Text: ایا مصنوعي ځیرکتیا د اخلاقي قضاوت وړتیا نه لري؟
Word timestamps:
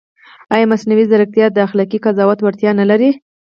ایا 0.53 0.65
مصنوعي 0.71 1.05
ځیرکتیا 1.09 1.45
د 1.51 1.57
اخلاقي 1.67 1.99
قضاوت 2.05 2.39
وړتیا 2.41 2.71
نه 2.79 2.85
لري؟ 2.91 3.09